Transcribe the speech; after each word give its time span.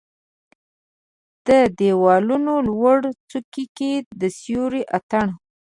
د 1.47 1.49
د 1.77 1.79
یوالونو 1.91 2.53
لوړو 2.67 3.09
څوکو 3.29 3.63
کې 3.77 3.91
د 4.19 4.21
سیورو 4.39 4.81
اټن 4.97 5.27